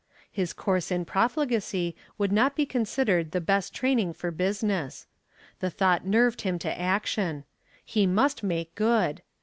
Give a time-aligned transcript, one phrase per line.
[0.31, 5.05] His course in profligacy would not be considered the best training for business.
[5.59, 7.43] The thought nerved him to action.
[7.85, 9.21] He must make good.